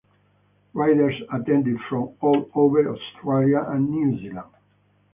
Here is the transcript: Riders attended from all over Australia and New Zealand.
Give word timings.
Riders 0.73 1.13
attended 1.31 1.77
from 1.87 2.15
all 2.21 2.49
over 2.55 2.89
Australia 2.91 3.63
and 3.67 3.87
New 3.87 4.17
Zealand. 4.17 4.49